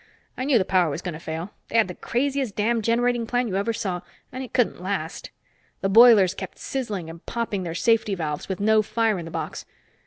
[0.35, 3.49] I knew the power was going to fail; they had the craziest damn generating plant
[3.49, 5.29] you ever saw, and it couldn't last.
[5.81, 9.63] The boilers kept sizzling and popping their safety valves with no fire in the box!